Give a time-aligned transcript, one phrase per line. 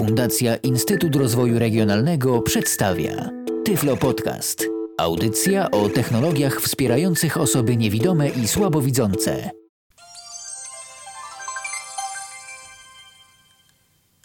[0.00, 3.30] Fundacja Instytut Rozwoju Regionalnego przedstawia
[3.64, 4.66] Tyflo Podcast.
[4.98, 9.50] Audycja o technologiach wspierających osoby niewidome i słabowidzące.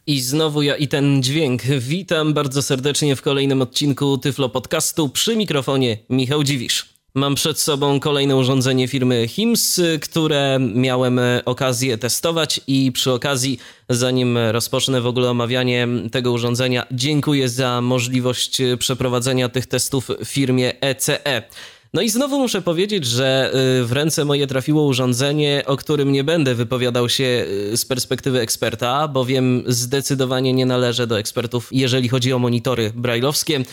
[0.07, 1.61] I znowu ja i ten dźwięk.
[1.63, 6.94] Witam bardzo serdecznie w kolejnym odcinku Tyflo Podcastu przy mikrofonie Michał Dziwisz.
[7.17, 13.59] Mam przed sobą kolejne urządzenie firmy HIMS, które miałem okazję testować i przy okazji,
[13.89, 20.81] zanim rozpocznę w ogóle omawianie tego urządzenia, dziękuję za możliwość przeprowadzenia tych testów w firmie
[20.81, 21.43] ECE.
[21.95, 23.51] No i znowu muszę powiedzieć, że
[23.81, 28.39] y, w ręce moje trafiło urządzenie, o którym nie będę wypowiadał się y, z perspektywy
[28.39, 33.63] eksperta, bowiem zdecydowanie nie należę do ekspertów, jeżeli chodzi o monitory brajlowskie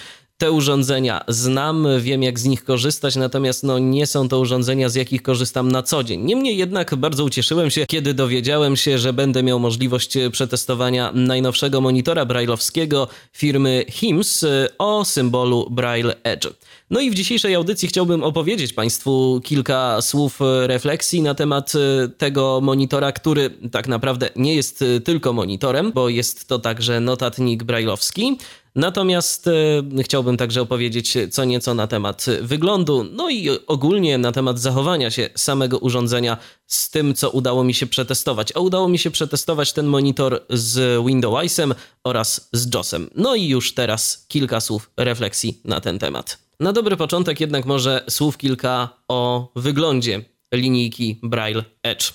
[0.42, 4.94] te urządzenia znam, wiem jak z nich korzystać, natomiast no, nie są to urządzenia, z
[4.94, 6.20] jakich korzystam na co dzień.
[6.20, 12.24] Niemniej jednak bardzo ucieszyłem się, kiedy dowiedziałem się, że będę miał możliwość przetestowania najnowszego monitora
[12.24, 14.44] brailleowskiego firmy HIMS
[14.78, 16.48] o symbolu Braille Edge.
[16.90, 21.72] No i w dzisiejszej audycji chciałbym opowiedzieć Państwu kilka słów refleksji na temat
[22.18, 28.38] tego monitora, który tak naprawdę nie jest tylko monitorem, bo jest to także notatnik brailleowski.
[28.74, 34.58] Natomiast e, chciałbym także opowiedzieć co nieco na temat wyglądu, no i ogólnie na temat
[34.58, 38.52] zachowania się samego urządzenia z tym, co udało mi się przetestować.
[38.56, 43.10] A udało mi się przetestować ten monitor z Windowsem oraz z JOSem.
[43.14, 46.38] No i już teraz kilka słów refleksji na ten temat.
[46.60, 52.12] Na dobry początek jednak może słów kilka o wyglądzie linijki Braille Edge.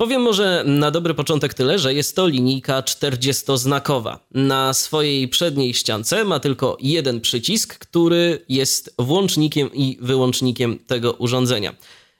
[0.00, 4.18] Powiem może na dobry początek tyle, że jest to linijka 40-znakowa.
[4.34, 11.74] Na swojej przedniej ściance ma tylko jeden przycisk, który jest włącznikiem i wyłącznikiem tego urządzenia.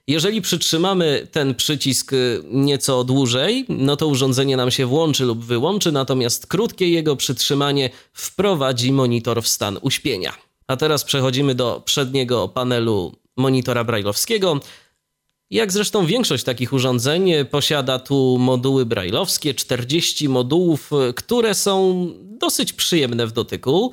[0.06, 2.12] Jeżeli przytrzymamy ten przycisk
[2.50, 8.92] nieco dłużej, no to urządzenie nam się włączy lub wyłączy, natomiast krótkie jego przytrzymanie wprowadzi
[8.92, 10.32] monitor w stan uśpienia.
[10.66, 14.60] A teraz przechodzimy do przedniego panelu monitora brailleowskiego.
[15.50, 22.06] Jak zresztą większość takich urządzeń, posiada tu moduły brailleowskie, 40 modułów, które są
[22.38, 23.92] dosyć przyjemne w dotyku,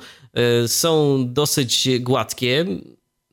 [0.64, 2.66] y, są dosyć gładkie.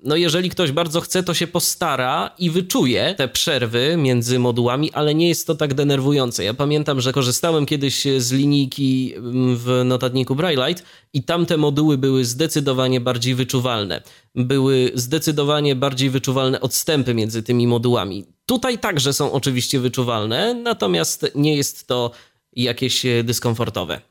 [0.05, 5.15] No jeżeli ktoś bardzo chce, to się postara i wyczuje te przerwy między modułami, ale
[5.15, 6.43] nie jest to tak denerwujące.
[6.43, 10.83] Ja pamiętam, że korzystałem kiedyś z linijki mm, w notatniku Braillite
[11.13, 14.01] i tamte moduły były zdecydowanie bardziej wyczuwalne.
[14.35, 18.25] Były zdecydowanie bardziej wyczuwalne odstępy między tymi modułami.
[18.45, 22.11] Tutaj także są oczywiście wyczuwalne, natomiast nie jest to
[22.55, 24.01] jakieś dyskomfortowe.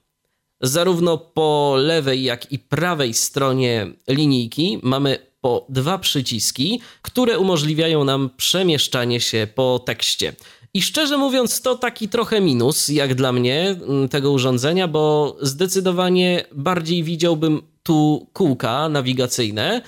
[0.61, 8.31] Zarówno po lewej, jak i prawej stronie linijki mamy po dwa przyciski, które umożliwiają nam
[8.37, 10.35] przemieszczanie się po tekście.
[10.75, 16.45] I szczerze mówiąc, to taki trochę minus, jak dla mnie, mm, tego urządzenia, bo zdecydowanie
[16.53, 19.83] bardziej widziałbym tu kółka nawigacyjne,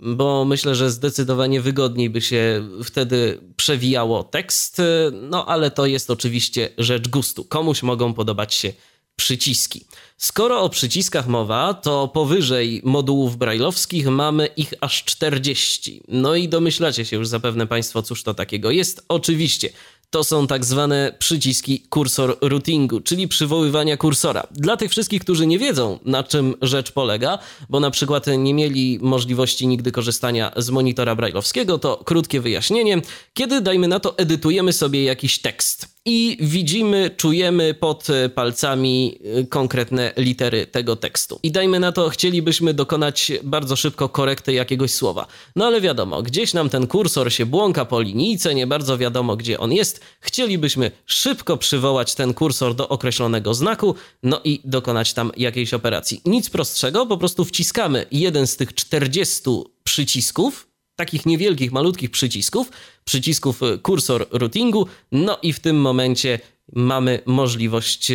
[0.00, 4.82] bo myślę, że zdecydowanie wygodniej by się wtedy przewijało tekst,
[5.12, 7.44] no ale to jest oczywiście rzecz gustu.
[7.44, 8.72] Komuś mogą podobać się
[9.16, 9.84] przyciski.
[10.20, 16.02] Skoro o przyciskach mowa, to powyżej modułów brajlowskich mamy ich aż 40.
[16.08, 19.04] No i domyślacie się już zapewne Państwo, cóż to takiego jest.
[19.08, 19.70] Oczywiście,
[20.10, 24.46] to są tak zwane przyciski kursor routingu, czyli przywoływania kursora.
[24.50, 28.98] Dla tych wszystkich, którzy nie wiedzą, na czym rzecz polega, bo na przykład nie mieli
[29.02, 33.02] możliwości nigdy korzystania z monitora brajlowskiego, to krótkie wyjaśnienie.
[33.34, 40.12] Kiedy, dajmy na to, edytujemy sobie jakiś tekst i widzimy, czujemy pod palcami y, konkretne
[40.16, 41.40] litery tego tekstu.
[41.42, 45.26] I dajmy na to, chcielibyśmy dokonać bardzo szybko korekty jakiegoś słowa.
[45.56, 49.60] No ale wiadomo, gdzieś nam ten kursor się błąka po linijce, nie bardzo wiadomo, gdzie
[49.60, 50.00] on jest.
[50.20, 56.20] Chcielibyśmy szybko przywołać ten kursor do określonego znaku, no i dokonać tam jakiejś operacji.
[56.24, 59.42] Nic prostszego, po prostu wciskamy jeden z tych 40
[59.84, 60.67] przycisków,
[60.98, 62.70] takich niewielkich, malutkich przycisków,
[63.04, 66.38] przycisków e, kursor routingu, no i w tym momencie
[66.72, 68.14] mamy możliwość e,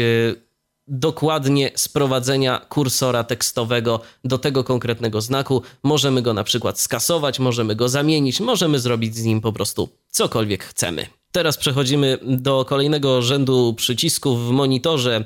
[0.88, 5.62] dokładnie sprowadzenia kursora tekstowego do tego konkretnego znaku.
[5.84, 10.64] Możemy go na przykład skasować, możemy go zamienić, możemy zrobić z nim po prostu cokolwiek
[10.64, 11.08] chcemy.
[11.32, 15.24] Teraz przechodzimy do kolejnego rzędu przycisków w monitorze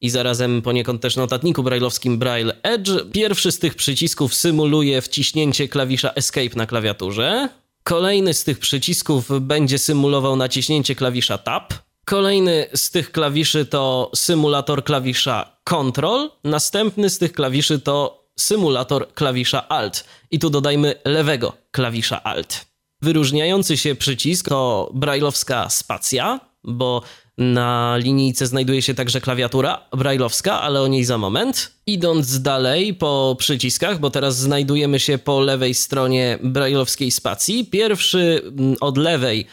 [0.00, 2.90] i zarazem poniekąd też notatniku brailleowskim Braille Edge.
[3.12, 7.48] Pierwszy z tych przycisków symuluje wciśnięcie klawisza Escape na klawiaturze.
[7.82, 11.74] Kolejny z tych przycisków będzie symulował naciśnięcie klawisza Tab.
[12.04, 16.30] Kolejny z tych klawiszy to symulator klawisza Control.
[16.44, 20.04] Następny z tych klawiszy to symulator klawisza Alt.
[20.30, 22.66] I tu dodajmy lewego klawisza Alt.
[23.02, 27.02] Wyróżniający się przycisk to brailleowska spacja, bo
[27.40, 31.72] Na linijce znajduje się także klawiatura brajlowska, ale o niej za moment.
[31.86, 37.66] Idąc dalej po przyciskach, bo teraz znajdujemy się po lewej stronie brajlowskiej spacji.
[37.66, 39.46] Pierwszy mm, od lewej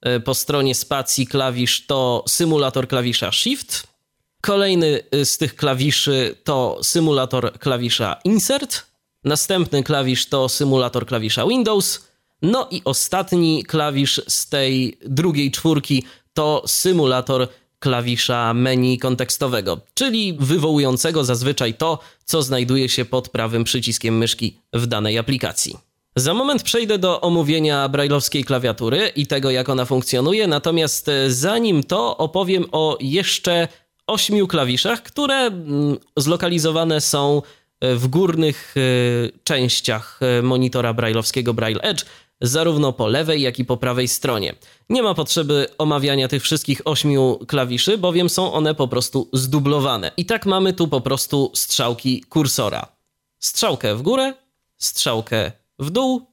[0.00, 3.86] e, po stronie spacji klawisz to symulator klawisza Shift.
[4.40, 8.86] Kolejny e, z tych klawiszy to symulator klawisza Insert.
[9.24, 12.06] Następny klawisz to symulator klawisza Windows.
[12.42, 17.48] No i ostatni klawisz z tej drugiej czwórki to symulator
[17.78, 24.86] klawisza menu kontekstowego, czyli wywołującego zazwyczaj to, co znajduje się pod prawym przyciskiem myszki w
[24.86, 25.76] danej aplikacji.
[26.16, 31.82] Za moment przejdę do omówienia brailleowskiej klawiatury i tego, jak ona funkcjonuje, natomiast e, zanim
[31.82, 33.68] to opowiem o jeszcze
[34.06, 37.42] ośmiu klawiszach, które mm, zlokalizowane są
[37.80, 38.80] e, w górnych e,
[39.44, 42.04] częściach monitora brailleowskiego Braille Edge,
[42.42, 44.54] zarówno po lewej, jak i po prawej stronie.
[44.88, 50.12] Nie ma potrzeby omawiania tych wszystkich ośmiu klawiszy, bowiem są one po prostu zdublowane.
[50.16, 52.86] I tak mamy tu po prostu strzałki kursora.
[53.38, 54.34] Strzałkę w górę,
[54.78, 56.26] strzałkę w dół,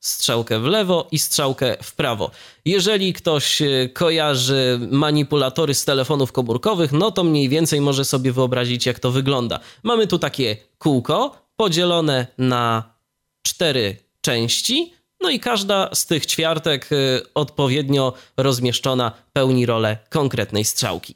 [0.00, 2.30] strzałkę w lewo i strzałkę w prawo.
[2.64, 8.86] Jeżeli ktoś e, kojarzy manipulatory z telefonów komórkowych, no to mniej więcej może sobie wyobrazić,
[8.86, 9.60] jak to wygląda.
[9.82, 12.94] Mamy tu takie kółko podzielone na
[13.42, 14.92] cztery części
[15.24, 21.14] no i każda z tych ćwiartek y, odpowiednio rozmieszczona pełni rolę konkretnej strzałki.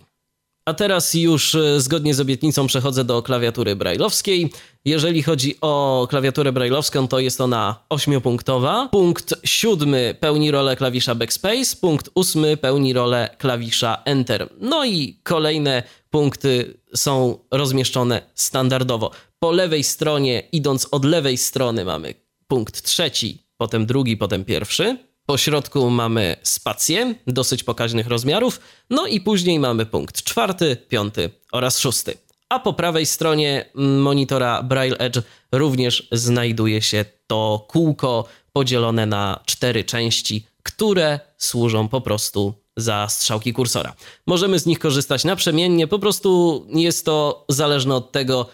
[0.65, 4.53] A teraz już y, zgodnie z obietnicą przechodzę do klawiatury brailleowskiej.
[4.85, 8.89] Jeżeli chodzi o klawiaturę brailleowską, to jest ona ośmiopunktowa.
[8.93, 14.49] Punkt siódmy pełni rolę klawisza backspace, punkt ósmy pełni rolę klawisza enter.
[14.61, 19.11] No i kolejne punkty są rozmieszczone standardowo.
[19.39, 22.15] Po lewej stronie, idąc od lewej strony, mamy
[22.47, 24.99] punkt trzeci potem drugi, potem pierwszy.
[25.27, 28.61] Po środku mamy spację dosyć pokaźnych rozmiarów,
[28.91, 32.19] no i później mamy punkt czwarty, piąty oraz szósty.
[32.49, 35.23] A po prawej stronie monitora Braille Edge
[35.53, 43.53] również znajduje się to kółko podzielone na cztery części, które służą po prostu za strzałki
[43.53, 43.95] kursora.
[44.27, 48.47] Możemy z nich korzystać naprzemiennie, po prostu jest to zależne od tego,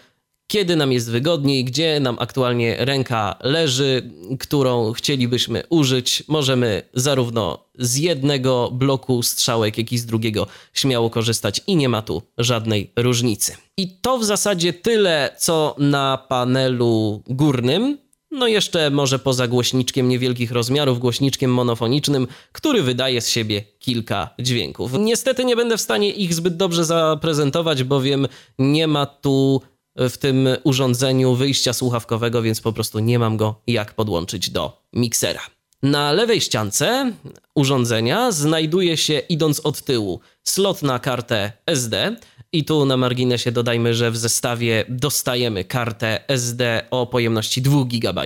[0.47, 6.23] kiedy nam jest wygodniej, gdzie nam aktualnie ręka leży, którą chcielibyśmy użyć.
[6.27, 12.01] Możemy zarówno z jednego bloku strzałek, jak i z drugiego śmiało korzystać i nie ma
[12.01, 13.55] tu żadnej różnicy.
[13.77, 17.97] I to w zasadzie tyle, co na panelu górnym.
[18.31, 24.91] No jeszcze może poza głośniczkiem niewielkich rozmiarów, głośniczkiem monofonicznym, który wydaje z siebie kilka dźwięków.
[24.99, 28.27] Niestety nie będę w stanie ich zbyt dobrze zaprezentować, bowiem
[28.59, 29.61] nie ma tu
[29.95, 35.41] w tym urządzeniu wyjścia słuchawkowego, więc po prostu nie mam go jak podłączyć do miksera.
[35.83, 37.11] Na lewej ściance
[37.55, 42.15] urządzenia znajduje się, idąc od tyłu, slot na kartę SD.
[42.51, 48.21] I tu na marginesie dodajmy, że w zestawie dostajemy kartę SD o pojemności 2 GB.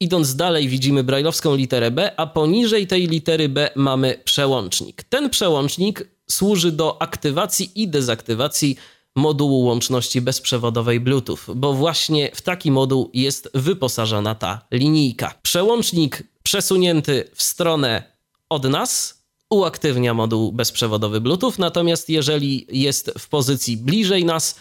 [0.00, 5.02] Idąc dalej widzimy brajlowską literę B, a poniżej tej litery B mamy przełącznik.
[5.02, 8.76] Ten przełącznik służy do aktywacji i dezaktywacji
[9.16, 15.34] modułu łączności bezprzewodowej Bluetooth, bo właśnie w taki moduł jest wyposażona ta linijka.
[15.42, 18.02] Przełącznik przesunięty w stronę
[18.48, 24.58] od nas uaktywnia moduł bezprzewodowy Bluetooth, natomiast jeżeli jest w pozycji bliżej nas,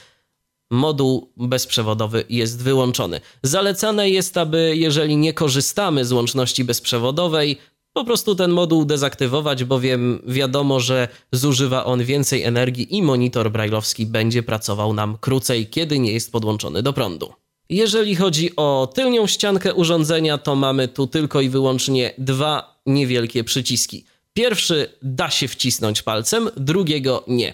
[0.72, 3.22] moduł bezprzewodowy jest wyłączony.
[3.44, 7.58] Zalecane jest, aby jeżeli nie korzystamy z łączności bezprzewodowej,
[7.96, 14.06] po prostu ten moduł dezaktywować, bowiem wiadomo, że zużywa on więcej energii i monitor brajlowski
[14.06, 17.34] będzie pracował nam krócej, kiedy nie jest podłączony do prądu.
[17.70, 24.06] Jeżeli chodzi o tylnią ściankę urządzenia, to mamy tu tylko i wyłącznie dwa niewielkie przyciski.
[24.34, 27.54] Pierwszy da się wcisnąć palcem, drugiego nie.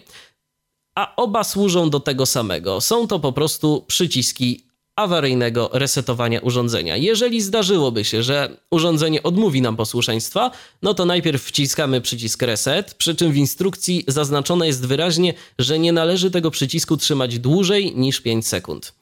[0.96, 2.82] A oba służą do tego samego.
[2.82, 6.98] Są to po prostu przyciski awaryjnego resetowania urządzenia.
[6.98, 13.16] Jeżeli zdarzyłoby się, że urządzenie odmówi nam posłuszeństwa, no to najpierw wciskamy przycisk reset, przy
[13.16, 18.48] czym w instrukcji zaznaczone jest wyraźnie, że nie należy tego przycisku trzymać dłużej niż 5
[18.48, 18.94] sekund.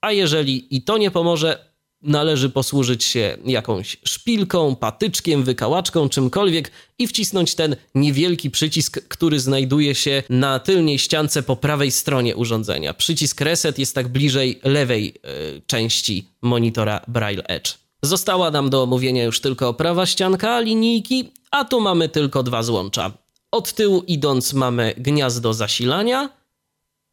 [0.00, 1.69] A jeżeli i to nie pomoże,
[2.02, 9.94] należy posłużyć się jakąś szpilką, patyczkiem, wykałaczką, czymkolwiek i wcisnąć ten niewielki przycisk, który znajduje
[9.94, 12.94] się na tylnej ściance po prawej stronie urządzenia.
[12.94, 17.74] Przycisk reset jest tak bliżej lewej yy, części monitora Braille Edge.
[18.02, 23.12] Została nam do omówienia już tylko prawa ścianka linijki, a tu mamy tylko dwa złącza.
[23.50, 26.30] Od tyłu idąc mamy gniazdo zasilania,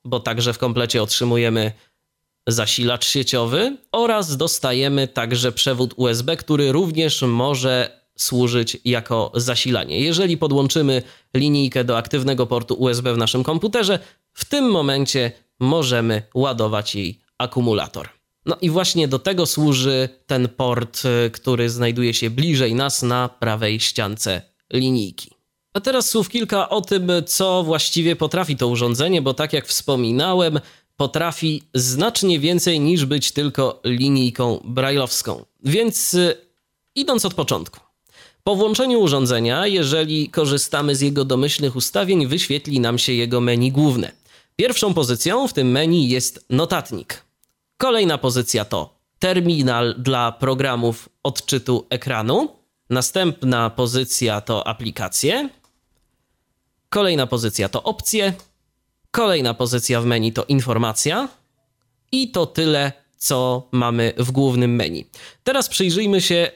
[0.06, 1.72] bo także w komplecie otrzymujemy
[2.48, 10.00] zasilacz sieciowy oraz dostajemy także przewód USB, który również może służyć jako zasilanie.
[10.00, 14.00] Jeżeli podłączymy linijkę do aktywnego portu USB w naszym komputerze,
[14.34, 18.10] w tym momencie możemy ładować jej akumulator.
[18.46, 23.30] No i właśnie do tego służy ten port, y, który znajduje się bliżej nas na
[23.30, 24.42] prawej ściance
[24.74, 25.32] linijki.
[25.74, 30.60] A teraz słów kilka o tym, co właściwie potrafi to urządzenie, bo tak jak wspominałem,
[30.98, 35.46] potrafi znacznie więcej niż być tylko linijką brajlowską.
[35.64, 36.38] Więc y,
[36.96, 37.80] idąc od początku.
[38.44, 44.12] Po włączeniu urządzenia, jeżeli korzystamy z jego domyślnych ustawień, wyświetli nam się jego menu główne.
[44.56, 47.26] Pierwszą pozycją w tym menu jest notatnik.
[47.78, 52.50] Kolejna pozycja to terminal dla programów odczytu ekranu.
[52.90, 55.50] Następna pozycja to aplikacje.
[56.90, 58.34] Kolejna pozycja to opcje.
[59.12, 61.30] Kolejna pozycja w menu to informacja.
[62.12, 65.10] I to tyle, co mamy w głównym menu.
[65.44, 66.52] Teraz przyjrzyjmy się,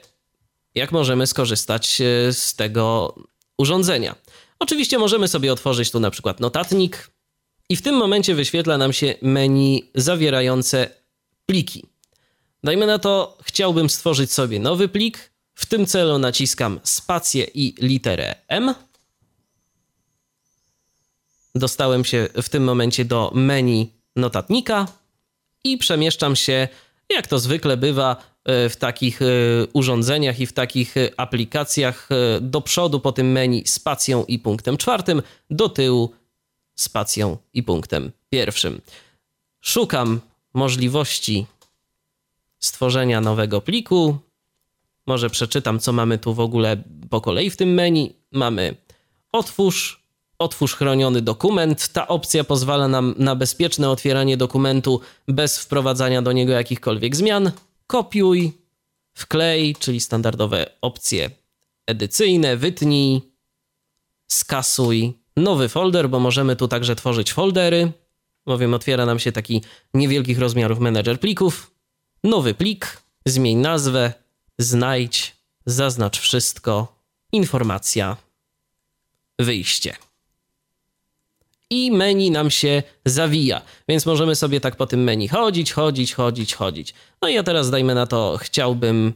[0.76, 3.16] jak możemy skorzystać e, z tego
[3.58, 4.16] urządzenia.
[4.60, 7.12] Oczywiście możemy sobie otworzyć tu na przykład notatnik
[7.70, 10.90] i w tym momencie wyświetla nam się menu zawierające
[11.46, 11.86] pliki.
[12.64, 15.32] Dajmy na to, chciałbym stworzyć sobie nowy plik.
[15.54, 18.74] W tym celu naciskam spację i literę M.
[21.56, 24.88] Dostałem się w tym momencie do menu notatnika
[25.64, 26.68] i przemieszczam się,
[27.10, 28.16] jak to zwykle bywa
[28.46, 29.26] e, w takich e,
[29.74, 32.10] urządzeniach i w takich e, aplikacjach,
[32.42, 36.12] do przodu po tym menu spacją i punktem czwartym, do tyłu
[36.76, 38.82] spacją i punktem pierwszym.
[39.62, 40.22] Szukam
[40.54, 41.46] możliwości
[42.60, 44.18] stworzenia nowego pliku.
[45.06, 48.16] Może przeczytam, co mamy tu w ogóle po kolei w tym menu.
[48.32, 48.76] Mamy
[49.32, 50.01] otwórz,
[50.42, 51.88] otwórz chroniony dokument.
[51.88, 57.52] Ta opcja pozwala nam na bezpieczne otwieranie dokumentu bez wprowadzania do niego jakichkolwiek zmian.
[57.88, 58.52] Kopiuj,
[59.14, 61.30] wklej, czyli standardowe opcje
[61.88, 63.22] edycyjne, wytnij,
[64.28, 67.92] skasuj, nowy folder, bo możemy tu także tworzyć foldery,
[68.46, 69.62] bowiem otwiera nam się taki
[69.94, 71.72] niewielkich rozmiarów menedżer plików.
[72.24, 74.14] Nowy plik, zmień nazwę,
[74.58, 76.96] znajdź, zaznacz wszystko,
[77.32, 78.18] informacja,
[79.40, 79.96] wyjście.
[81.72, 86.54] I menu nam się zawija, więc możemy sobie tak po tym menu chodzić, chodzić, chodzić,
[86.54, 86.94] chodzić.
[87.22, 89.14] No i ja teraz dajmy na to, chciałbym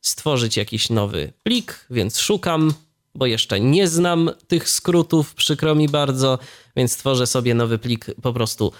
[0.00, 2.74] stworzyć jakiś nowy plik, więc szukam
[3.14, 6.38] bo jeszcze nie znam tych skrótów, przykro mi bardzo,
[6.76, 8.72] więc tworzę sobie nowy plik po prostu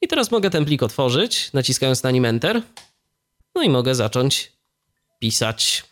[0.00, 2.62] i teraz mogę ten plik otworzyć, naciskając na nim Enter.
[3.54, 4.52] No i mogę zacząć
[5.18, 5.84] pisać.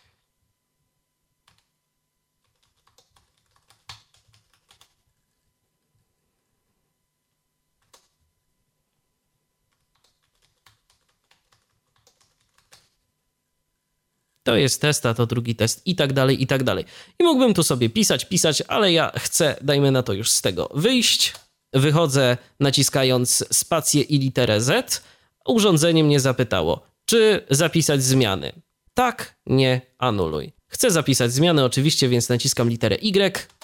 [14.51, 16.85] To jest test, a to drugi test i tak dalej, i tak dalej.
[17.19, 20.69] I mógłbym tu sobie pisać, pisać, ale ja chcę, dajmy na to już z tego
[20.75, 21.35] wyjść.
[21.73, 25.03] Wychodzę naciskając spację i literę Z.
[25.47, 28.53] Urządzenie mnie zapytało, czy zapisać zmiany.
[28.95, 30.53] Tak, nie, anuluj.
[30.67, 33.60] Chcę zapisać zmiany oczywiście, więc naciskam literę Y.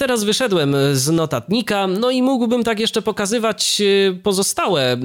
[0.00, 4.96] Teraz wyszedłem z notatnika, no i mógłbym tak jeszcze pokazywać y, pozostałe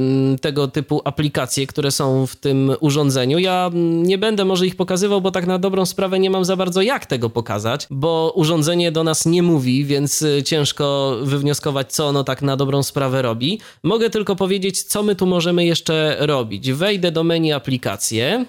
[0.41, 3.37] tego typu aplikacje, które są w tym urządzeniu.
[3.39, 6.81] Ja nie będę może ich pokazywał, bo tak na dobrą sprawę nie mam za bardzo
[6.81, 12.23] jak tego pokazać, bo urządzenie do nas nie mówi, więc y, ciężko wywnioskować, co ono
[12.23, 13.59] tak na dobrą sprawę robi.
[13.83, 16.71] Mogę tylko powiedzieć, co my tu możemy jeszcze robić.
[16.71, 18.45] Wejdę do menu aplikacje.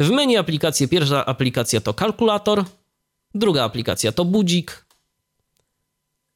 [0.00, 2.64] W menu aplikacje pierwsza aplikacja to kalkulator.
[3.36, 4.86] Druga aplikacja to budzik.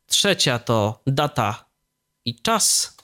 [0.07, 1.65] Trzecia to data
[2.25, 2.97] i czas.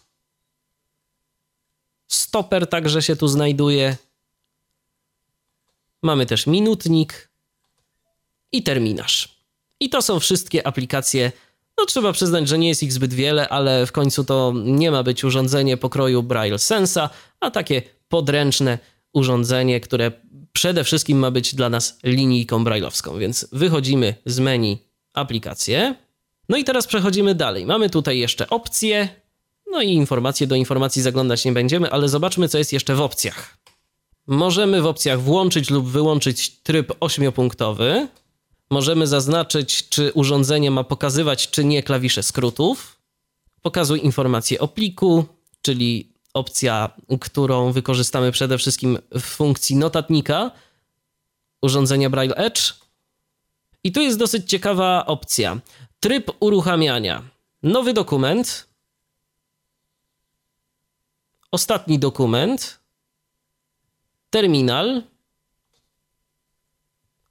[2.09, 3.97] Stoper także się tu znajduje.
[6.03, 7.31] Mamy też minutnik
[8.53, 9.43] i terminarz.
[9.81, 11.33] I to są wszystkie aplikacje.
[11.79, 15.03] No trzeba przyznać, że nie jest ich zbyt wiele, ale w końcu to nie ma
[15.03, 17.11] być urządzenie pokroju Braille Sensa,
[17.41, 18.79] a takie podręczne
[19.13, 20.13] urządzenie, które
[20.57, 23.19] przede wszystkim ma być dla nas linijką brailleowską.
[23.19, 24.79] Więc wychodzimy z menu
[25.13, 25.95] aplikacje.
[26.49, 27.67] No i teraz przechodzimy dalej.
[27.67, 29.09] Mamy tutaj jeszcze opcje,
[29.71, 30.47] no i informacje.
[30.47, 33.59] Do informacji zaglądać nie będziemy, ale zobaczmy, co jest jeszcze w opcjach.
[34.27, 38.09] możemy w opcjach włączyć lub wyłączyć tryb ośmiopunktowy.
[38.71, 43.01] Możemy zaznaczyć, czy urządzenie ma pokazywać, czy nie klawisze skrótów.
[43.63, 45.25] Pokazuj informacje o pliku,
[45.63, 46.91] czyli opcja,
[47.21, 50.51] którą wykorzystamy przede wszystkim w funkcji notatnika
[51.63, 52.75] urządzenia Braille Edge.
[53.85, 55.61] I tu jest dosyć ciekawa opcja.
[56.01, 57.23] Tryb uruchamiania.
[57.63, 58.69] Nowy dokument.
[61.51, 62.81] Ostatni dokument.
[64.31, 65.03] Terminal.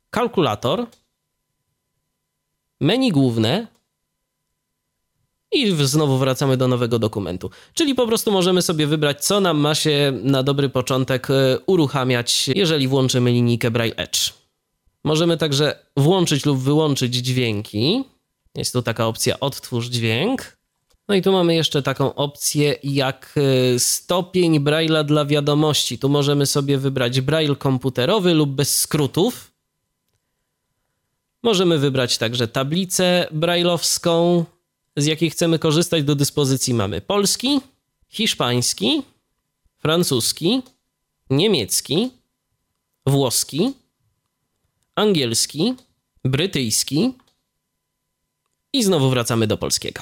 [0.09, 0.88] Kalkulator.
[2.79, 3.75] Menu główne.
[5.55, 7.50] I znowu wracamy do nowego dokumentu.
[7.74, 12.47] Czyli po prostu możemy sobie wybrać, co nam ma się na dobry początek e, uruchamiać,
[12.47, 14.33] jeżeli włączymy linijkę Braille Edge.
[15.03, 18.03] Możemy także włączyć lub wyłączyć dźwięki.
[18.55, 20.57] Jest tu taka opcja odtwórz dźwięk.
[21.07, 23.35] No i tu mamy jeszcze taką opcję jak
[23.75, 26.00] e, stopień Braille'a dla wiadomości.
[26.00, 29.51] Tu możemy sobie wybrać Braille komputerowy lub bez skrótów.
[31.43, 34.45] Możemy wybrać także tablicę brailleowską,
[34.95, 36.03] z jakiej chcemy korzystać.
[36.03, 37.61] Do dyspozycji mamy polski,
[38.09, 39.01] hiszpański,
[39.77, 40.61] francuski,
[41.29, 42.09] niemiecki,
[43.05, 43.73] włoski,
[44.95, 45.73] angielski,
[46.23, 47.13] brytyjski
[48.73, 50.01] i znowu wracamy do polskiego.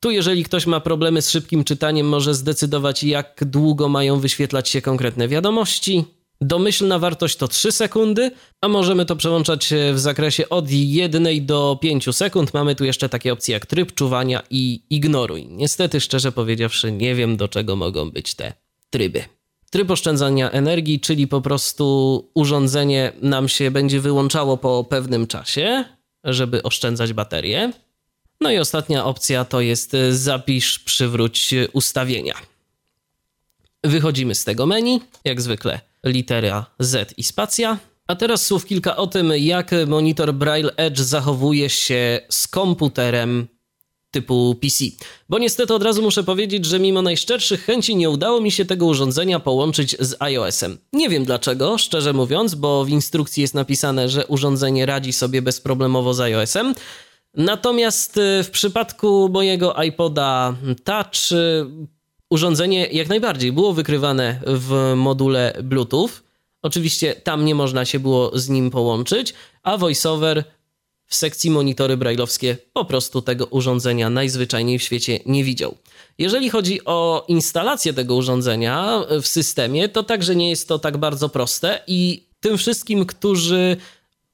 [0.00, 4.82] Tu, jeżeli ktoś ma problemy z szybkim czytaniem, może zdecydować, jak długo mają wyświetlać się
[4.82, 6.04] konkretne wiadomości.
[6.46, 12.16] Domyślna wartość to 3 sekundy, a możemy to przełączać w zakresie od 1 do 5
[12.16, 12.54] sekund.
[12.54, 15.46] Mamy tu jeszcze takie opcje jak tryb czuwania i ignoruj.
[15.50, 18.52] Niestety, szczerze powiedziawszy, nie wiem do czego mogą być te
[18.90, 19.24] tryby.
[19.70, 25.84] Tryb oszczędzania energii, czyli po prostu urządzenie nam się będzie wyłączało po pewnym czasie,
[26.24, 27.72] żeby oszczędzać baterię.
[28.40, 32.34] No i ostatnia opcja to jest zapisz, przywróć ustawienia.
[33.84, 37.78] Wychodzimy z tego menu, jak zwykle litera Z i spacja.
[38.06, 43.48] A teraz słów kilka o tym, jak monitor Braille Edge zachowuje się z komputerem
[44.14, 44.84] typu PC.
[45.28, 48.86] Bo niestety od razu muszę powiedzieć, że mimo najszczerszych chęci nie udało mi się tego
[48.86, 50.78] urządzenia połączyć z iOS-em.
[50.92, 56.14] Nie wiem dlaczego, szczerze mówiąc, bo w instrukcji jest napisane, że urządzenie radzi sobie bezproblemowo
[56.14, 56.74] z iOS-em.
[57.36, 61.66] Natomiast y, w przypadku mojego iPoda Touch y,
[62.34, 66.08] urządzenie jak najbardziej było wykrywane w module Bluetooth.
[66.62, 70.44] Oczywiście tam nie można się było z nim połączyć, a VoiceOver
[71.06, 75.74] w sekcji monitory brailleowskie po prostu tego urządzenia najzwyczajniej w świecie nie widział.
[76.18, 81.28] Jeżeli chodzi o instalację tego urządzenia w systemie, to także nie jest to tak bardzo
[81.28, 83.76] proste i tym wszystkim, którzy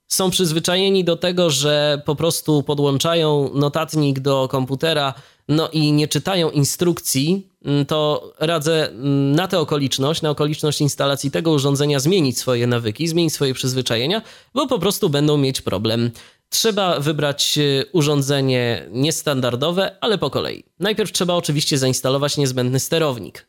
[0.08, 5.14] są przyzwyczajeni do tego, że po prostu podłączają notatnik do komputera,
[5.48, 7.49] no i nie czytają instrukcji,
[7.88, 13.34] to radzę mm, na tę okoliczność, na okoliczność instalacji tego urządzenia zmienić swoje nawyki, zmienić
[13.34, 14.22] swoje przyzwyczajenia,
[14.54, 16.10] bo po prostu będą mieć problem.
[16.48, 20.64] Trzeba wybrać y, urządzenie niestandardowe, ale po kolei.
[20.80, 23.46] Najpierw trzeba oczywiście zainstalować niezbędny sterownik.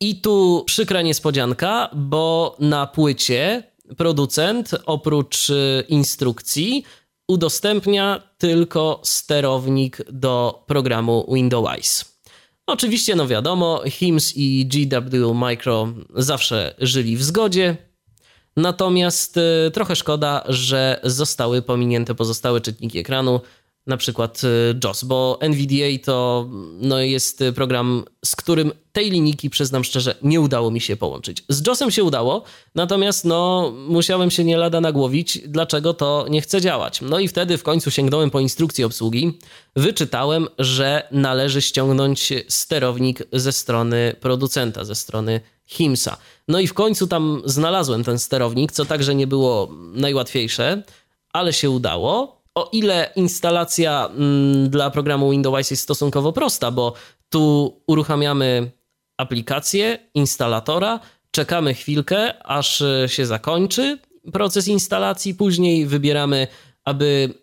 [0.00, 3.62] I tu przykra niespodzianka, bo na płycie
[3.96, 6.84] producent oprócz y, instrukcji
[7.28, 12.13] udostępnia tylko sterownik do programu Windows.
[12.66, 17.76] Oczywiście, no wiadomo, HIMS i GW Micro zawsze żyli w zgodzie,
[18.56, 23.40] natomiast y, trochę szkoda, że zostały pominięte pozostałe czytniki ekranu,
[23.86, 26.48] na przykład y, JOS, bo NVDA to
[26.80, 31.44] no, jest program, z którym tej linijki, przyznam szczerze, nie udało mi się połączyć.
[31.48, 32.42] Z JOSem się udało,
[32.74, 37.00] natomiast no, musiałem się nie lada nagłowić, dlaczego to nie chce działać.
[37.00, 39.38] No i wtedy w końcu sięgnąłem po instrukcję obsługi,
[39.76, 46.16] wyczytałem, że należy ściągnąć sterownik ze strony producenta, ze strony HIMSA.
[46.48, 50.82] No i w końcu tam znalazłem ten sterownik, co także nie było najłatwiejsze,
[51.32, 56.94] ale się udało o ile instalacja mm, dla programu Windows jest stosunkowo prosta, bo
[57.28, 58.70] tu uruchamiamy
[59.16, 63.98] aplikację, instalatora, czekamy chwilkę, aż e, się zakończy
[64.32, 66.46] proces instalacji, później wybieramy,
[66.84, 67.34] aby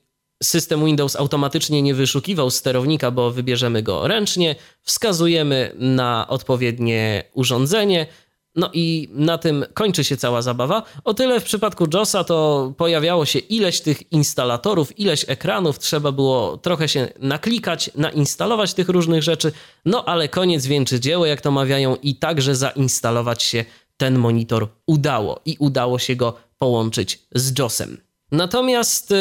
[0.43, 8.07] system Windows automatycznie nie wyszukiwał sterownika, bo wybierzemy go ręcznie, wskazujemy na odpowiednie urządzenie,
[8.55, 10.83] no i na tym kończy się cała zabawa.
[11.03, 16.57] O tyle w przypadku JOSa to pojawiało się ileś tych instalatorów, ileś ekranów, trzeba było
[16.57, 19.51] trochę się naklikać, nainstalować tych różnych rzeczy,
[19.85, 23.65] no ale koniec wieńczy dzieło, jak to mawiają, i także zainstalować się
[23.97, 28.10] ten monitor udało i udało się go połączyć z JOSem.
[28.31, 29.15] Natomiast y,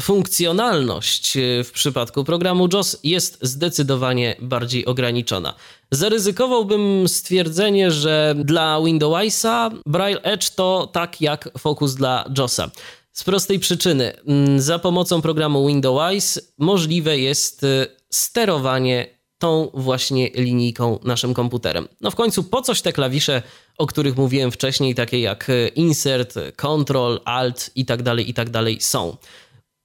[0.00, 5.54] funkcjonalność y, w przypadku programu JOS jest zdecydowanie bardziej ograniczona.
[5.90, 12.70] Zaryzykowałbym stwierdzenie, że dla Windowsa Braille Edge to tak jak Focus dla JOSa.
[13.12, 20.98] Z prostej przyczyny, mm, za pomocą programu Windows możliwe jest y, sterowanie tą właśnie linijką
[21.04, 21.88] naszym komputerem.
[22.00, 23.42] No w końcu po coś te klawisze,
[23.78, 28.50] o których mówiłem wcześniej, takie jak e, Insert, Control, Alt i tak dalej, i tak
[28.50, 29.16] dalej są.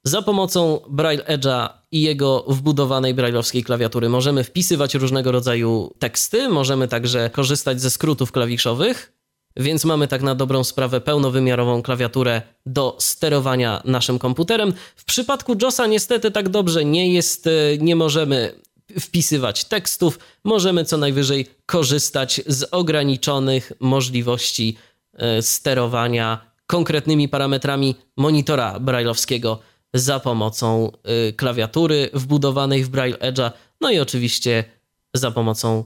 [0.04, 6.88] Za pomocą Braille Edge'a i jego wbudowanej brailleowskiej klawiatury możemy wpisywać różnego rodzaju teksty, możemy
[6.88, 9.14] także korzystać ze skrótów klawiszowych,
[9.58, 14.74] więc mamy tak na dobrą sprawę pełnowymiarową klawiaturę do sterowania naszym komputerem.
[14.96, 18.65] W przypadku JOSa niestety tak dobrze nie jest, e, nie możemy
[19.00, 24.78] wpisywać tekstów, możemy co najwyżej korzystać z ograniczonych możliwości
[25.14, 29.60] e, sterowania konkretnymi parametrami monitora brailleowskiego
[29.94, 34.64] za pomocą e, klawiatury wbudowanej w Braille Edge'a, no i oczywiście
[35.14, 35.86] za pomocą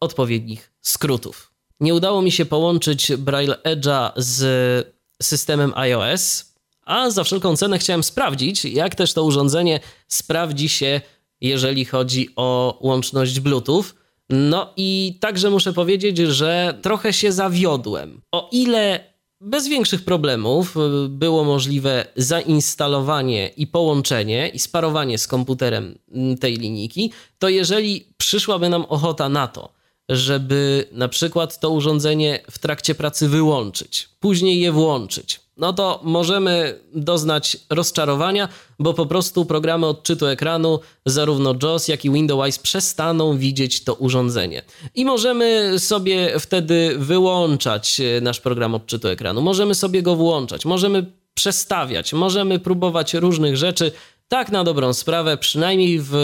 [0.00, 1.50] odpowiednich skrótów.
[1.80, 6.54] Nie udało mi się połączyć Braille Edge'a z systemem iOS,
[6.84, 11.00] a za wszelką cenę chciałem sprawdzić, jak też to urządzenie sprawdzi się
[11.48, 13.84] jeżeli chodzi o łączność Bluetooth.
[14.30, 18.20] No i także muszę powiedzieć, że trochę się zawiodłem.
[18.32, 25.98] O ile bez większych problemów y, było możliwe zainstalowanie i połączenie i sparowanie z komputerem
[26.12, 29.72] mm, tej linijki, to jeżeli przyszłaby nam ochota na to,
[30.08, 36.78] żeby na przykład to urządzenie w trakcie pracy wyłączyć, później je włączyć, no to możemy
[36.94, 43.84] doznać rozczarowania, bo po prostu programy odczytu ekranu, zarówno JAWS, jak i Windows przestaną widzieć
[43.84, 44.62] to urządzenie.
[44.94, 51.06] I możemy sobie wtedy wyłączać e, nasz program odczytu ekranu, możemy sobie go włączać, możemy
[51.34, 53.92] przestawiać, możemy próbować różnych rzeczy.
[54.28, 56.14] Tak na dobrą sprawę, przynajmniej w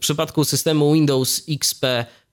[0.00, 1.86] przypadku systemu Windows XP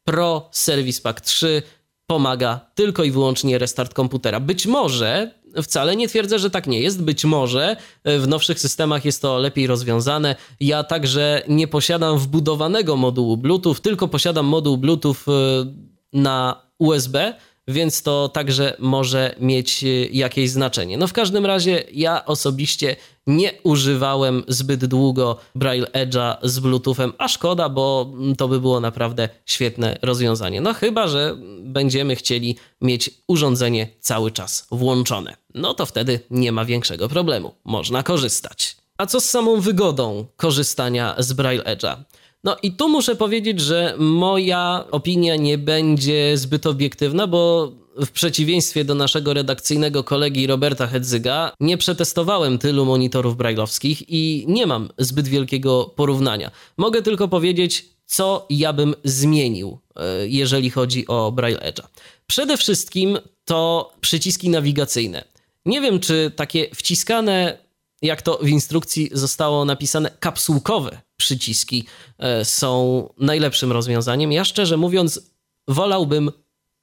[0.04, 1.62] Pro Service Pack 3
[2.08, 4.40] pomaga tylko i wyłącznie restart komputera.
[4.40, 5.32] Być może,
[5.64, 9.68] wcale nie twierdzę, że tak nie jest, być może w nowszych systemach jest to lepiej
[9.68, 10.36] rozwiązane.
[10.60, 15.66] Ja także nie posiadam wbudowanego modułu Bluetooth, tylko posiadam moduł Bluetooth e,
[16.14, 17.34] na USB
[17.70, 20.98] więc to także może mieć y, jakieś znaczenie.
[20.98, 22.96] No w każdym razie ja osobiście
[23.28, 29.30] nie używałem zbyt długo Braille Edge'a z Bluetoothem, a szkoda, bo to by było naprawdę
[29.46, 30.62] świetne rozwiązanie.
[30.62, 35.36] No chyba, że będziemy chcieli mieć urządzenie cały czas włączone.
[35.56, 37.56] No to wtedy nie ma większego problemu.
[37.64, 38.78] Można korzystać.
[38.98, 41.96] A co z samą wygodą korzystania z Braille Edge'a?
[42.44, 47.72] No i tu muszę powiedzieć, że moja opinia nie będzie zbyt obiektywna, bo
[48.06, 54.68] w przeciwieństwie do naszego redakcyjnego kolegi Roberta Hedzyga, nie przetestowałem tylu monitorów brailleowskich i nie
[54.68, 56.52] mam zbyt wielkiego porównania.
[56.78, 61.88] Mogę tylko powiedzieć, co ja bym zmienił, e, jeżeli chodzi o Braille Edge'a.
[62.28, 65.24] Przede wszystkim to przyciski nawigacyjne.
[65.66, 67.58] Nie wiem, czy takie wciskane,
[68.02, 71.86] jak to w instrukcji zostało napisane, kapsułkowe przyciski
[72.18, 74.32] e, są najlepszym rozwiązaniem.
[74.32, 75.22] Ja szczerze mówiąc,
[75.68, 76.32] wolałbym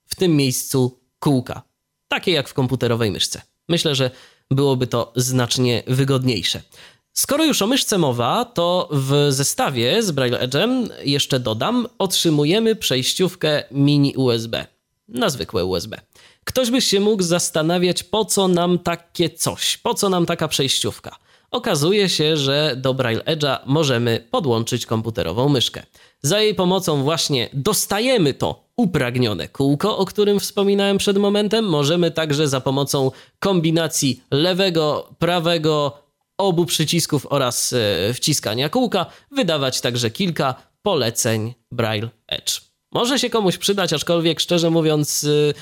[0.07, 1.63] w tym miejscu kółka,
[2.09, 3.43] takie jak w komputerowej myszce.
[3.69, 4.11] Myślę, że
[4.51, 6.63] byłoby to znacznie wygodniejsze.
[7.13, 13.63] Skoro już o myszce mowa, to w zestawie z Braille Edge'em jeszcze dodam, otrzymujemy przejściówkę
[13.71, 14.67] mini USB
[15.09, 16.01] na zwykłe USB.
[16.47, 21.17] Ktoś by się mógł zastanawiać, po co nam takie coś, po co nam taka przejściówka
[21.51, 25.83] okazuje się, że do Braille Edge'a możemy podłączyć komputerową myszkę.
[26.23, 31.65] Za jej pomocą właśnie dostajemy to upragnione kółko, o którym wspominałem przed momentem.
[31.65, 35.99] Możemy także za pomocą kombinacji lewego, prawego,
[36.39, 42.61] obu przycisków oraz e, wciskania kółka wydawać także kilka poleceń Braille Edge.
[42.93, 45.55] Może się komuś przydać, aczkolwiek szczerze mówiąc, e,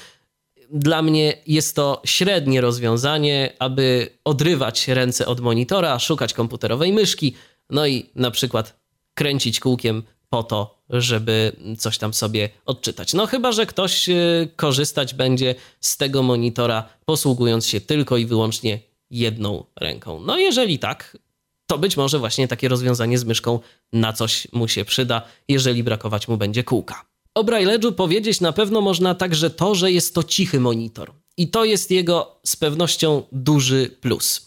[0.74, 7.34] dla mnie jest to średnie rozwiązanie, aby odrywać ręce od monitora, szukać komputerowej myszki,
[7.70, 8.80] no i na przykład
[9.14, 13.14] kręcić kółkiem po to, żeby coś tam sobie odczytać.
[13.14, 18.78] No chyba, że ktoś y, korzystać będzie z tego monitora, posługując się tylko i wyłącznie
[19.10, 20.20] jedną ręką.
[20.20, 21.18] No jeżeli tak,
[21.66, 23.60] to być może właśnie takie rozwiązanie z myszką
[23.92, 27.13] na coś mu się przyda, jeżeli brakować mu będzie kółka.
[27.34, 31.12] O Braille'u powiedzieć na pewno można także to, że jest to cichy monitor.
[31.36, 34.46] I to jest jego z pewnością duży plus.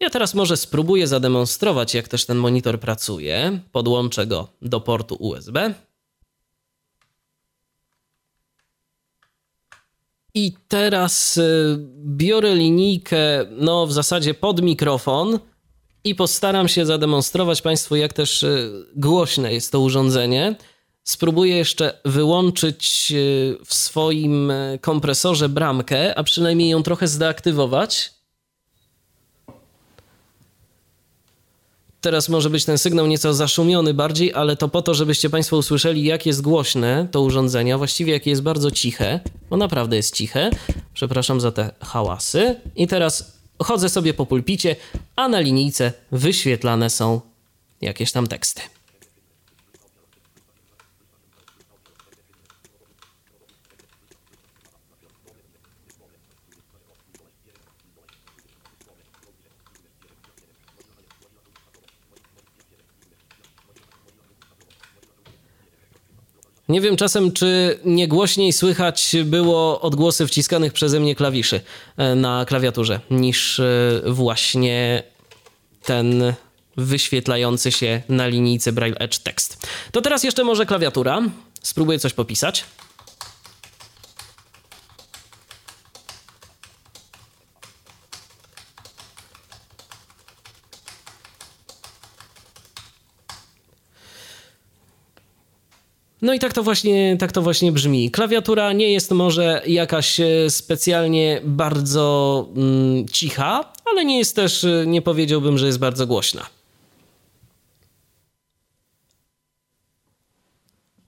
[0.00, 3.60] Ja teraz może spróbuję zademonstrować, jak też ten monitor pracuje.
[3.72, 5.74] Podłączę go do portu USB.
[10.34, 15.38] I teraz y, biorę linijkę, no w zasadzie pod mikrofon
[16.04, 20.56] i postaram się zademonstrować Państwu, jak też y, głośne jest to urządzenie.
[21.08, 28.10] Spróbuję jeszcze wyłączyć y, w swoim kompresorze bramkę, a przynajmniej ją trochę zdeaktywować.
[32.00, 36.04] Teraz może być ten sygnał nieco zaszumiony bardziej, ale to po to, żebyście Państwo usłyszeli,
[36.04, 40.50] jak jest głośne to urządzenie, a właściwie jakie jest bardzo ciche, bo naprawdę jest ciche.
[40.94, 42.60] Przepraszam za te hałasy.
[42.76, 44.76] I teraz chodzę sobie po pulpicie,
[45.16, 47.20] a na linijce wyświetlane są
[47.80, 48.77] jakieś tam teksty.
[66.68, 71.60] Nie wiem czasem, czy nie głośniej słychać było odgłosy wciskanych przeze mnie klawiszy
[71.96, 75.02] e, na klawiaturze niż e, właśnie
[75.82, 76.34] ten
[76.76, 79.66] wyświetlający się na linijce Braille Edge tekst.
[79.92, 81.22] To teraz jeszcze może klawiatura.
[81.62, 82.64] Spróbuję coś popisać.
[96.28, 98.10] No i tak to właśnie, tak to właśnie brzmi.
[98.10, 104.84] Klawiatura nie jest może jakaś e, specjalnie bardzo mm, cicha, ale nie jest też, e,
[104.86, 106.57] nie powiedziałbym, że jest bardzo głośna.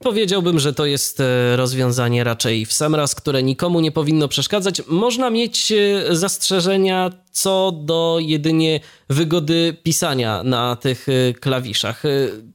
[0.03, 4.83] Powiedziałbym, że to jest e, rozwiązanie raczej w sam raz, które nikomu nie powinno przeszkadzać.
[4.87, 12.03] Można mieć e, zastrzeżenia co do jedynie wygody pisania na tych e, klawiszach.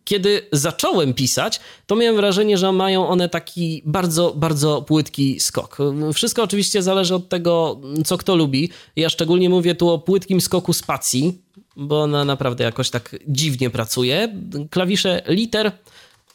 [0.06, 5.78] Kiedy zacząłem pisać, to miałem wrażenie, że mają one taki bardzo, bardzo płytki skok.
[6.14, 8.70] Wszystko oczywiście zależy od tego, co kto lubi.
[8.96, 11.42] Ja szczególnie mówię tu o płytkim skoku spacji,
[11.76, 14.36] bo ona naprawdę jakoś tak dziwnie pracuje.
[14.70, 15.72] Klawisze liter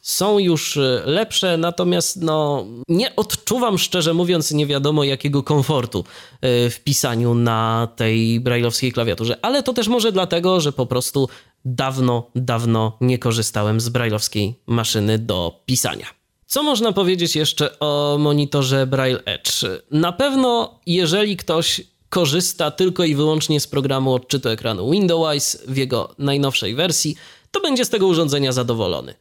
[0.00, 6.04] są już e, lepsze, natomiast no, nie odczuwam szczerze mówiąc nie wiadomo jakiego komfortu
[6.40, 11.28] e, w pisaniu na tej brailleowskiej klawiaturze, ale to też może dlatego, że po prostu
[11.64, 16.06] dawno, dawno nie korzystałem z brailleowskiej maszyny do pisania.
[16.46, 19.64] Co można powiedzieć jeszcze o monitorze Braille Edge?
[19.90, 26.14] Na pewno, jeżeli ktoś korzysta tylko i wyłącznie z programu odczytu ekranu Windows w jego
[26.18, 27.16] najnowszej wersji,
[27.50, 29.14] to będzie z tego urządzenia zadowolony.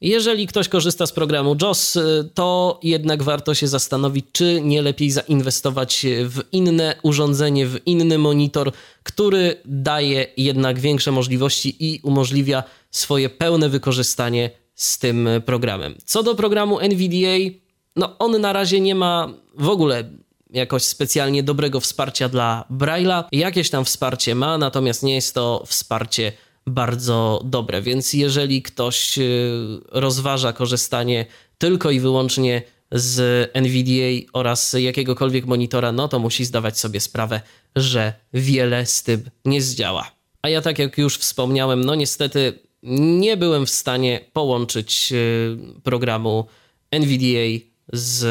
[0.00, 5.10] Jeżeli ktoś korzysta z programu JOS, y, to jednak warto się zastanowić, czy nie lepiej
[5.10, 13.28] zainwestować w inne urządzenie, w inny monitor, który daje jednak większe możliwości i umożliwia swoje
[13.28, 15.94] pełne wykorzystanie z tym programem.
[16.04, 17.58] Co do programu NVDA,
[17.96, 20.04] no on na razie nie ma w ogóle
[20.50, 23.24] jakoś specjalnie dobrego wsparcia dla Braille'a.
[23.32, 26.32] Jakieś tam wsparcie ma, natomiast nie jest to wsparcie
[26.66, 27.82] bardzo dobre.
[27.82, 29.50] Więc jeżeli ktoś y,
[29.88, 31.26] rozważa korzystanie
[31.58, 37.40] tylko i wyłącznie z NVDA oraz jakiegokolwiek monitora, no to musi zdawać sobie sprawę,
[37.76, 40.10] że wiele z tym nie zdziała.
[40.42, 46.46] A ja, tak jak już wspomniałem, no niestety nie byłem w stanie połączyć y, programu
[46.90, 48.26] NVDA z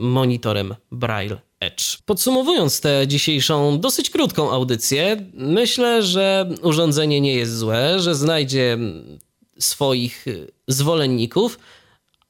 [0.00, 1.98] monitorem Braille Edge.
[2.06, 8.78] Podsumowując tę dzisiejszą dosyć krótką audycję, myślę, że urządzenie nie jest złe, że znajdzie
[9.58, 10.26] swoich
[10.68, 11.58] zwolenników,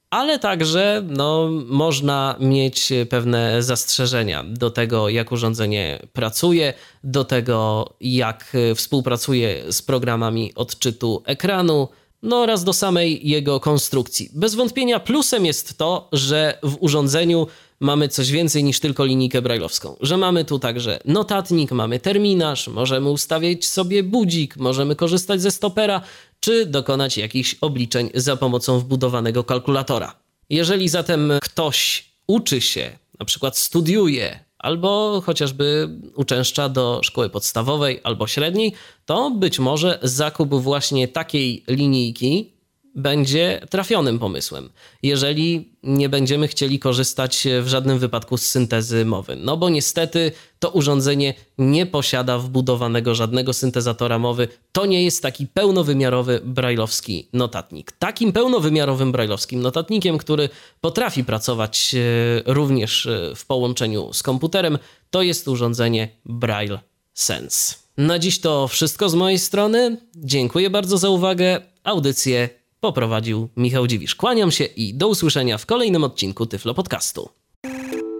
[0.09, 8.57] ale także no, można mieć pewne zastrzeżenia do tego, jak urządzenie pracuje, do tego, jak
[8.75, 11.87] współpracuje z programami odczytu ekranu
[12.23, 14.29] no oraz do samej jego konstrukcji.
[14.33, 17.47] Bez wątpienia plusem jest to, że w urządzeniu
[17.83, 19.95] mamy coś więcej niż tylko linijkę brajlowską.
[20.01, 26.01] Że mamy tu także notatnik, mamy terminarz, możemy ustawiać sobie budzik, możemy korzystać ze stopera,
[26.39, 30.15] czy dokonać jakichś obliczeń za pomocą wbudowanego kalkulatora.
[30.49, 38.27] Jeżeli zatem ktoś uczy się, na przykład studiuje, albo chociażby uczęszcza do szkoły podstawowej albo
[38.27, 38.73] średniej,
[39.05, 42.52] to być może zakup właśnie takiej linijki
[42.95, 44.69] będzie trafionym pomysłem,
[45.03, 49.35] jeżeli nie będziemy chcieli korzystać w żadnym wypadku z syntezy mowy.
[49.35, 54.47] No bo niestety to urządzenie nie posiada wbudowanego żadnego syntezatora mowy.
[54.71, 57.91] To nie jest taki pełnowymiarowy brajlowski notatnik.
[57.91, 60.49] Takim pełnowymiarowym brajlowskim notatnikiem, który
[60.81, 64.77] potrafi pracować e, również e, w połączeniu z komputerem,
[65.09, 66.79] to jest urządzenie Braille
[67.13, 67.75] Sense.
[67.97, 69.97] Na dziś to wszystko z mojej strony.
[70.15, 71.61] Dziękuję bardzo za uwagę.
[71.83, 72.49] Audycję
[72.83, 74.15] poprowadził Michał Dziwisz.
[74.15, 77.29] Kłaniam się i do usłyszenia w kolejnym odcinku Tyflo Podcastu.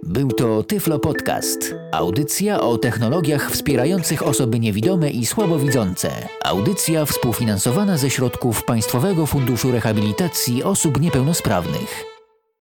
[0.02, 1.74] Był to Tyflo Podcast.
[1.92, 6.28] Audycja o technologiach wspierających osoby niewidome i słabowidzące.
[6.44, 12.13] Audycja współfinansowana ze środków Państwowego Funduszu Rehabilitacji Osób Niepełnosprawnych.